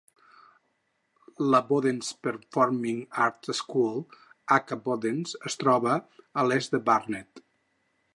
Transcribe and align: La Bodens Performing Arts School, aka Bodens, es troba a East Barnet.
La 1.55 1.59
Bodens 1.65 2.07
Performing 2.27 3.03
Arts 3.25 3.53
School, 3.59 4.01
aka 4.57 4.79
Bodens, 4.87 5.35
es 5.51 5.59
troba 5.65 5.99
a 5.99 6.47
East 6.57 6.79
Barnet. 6.89 7.45